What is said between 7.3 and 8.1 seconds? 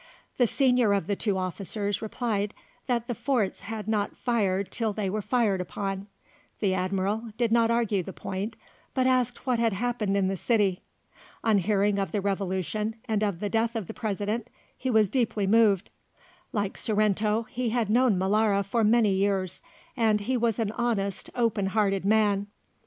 did not argue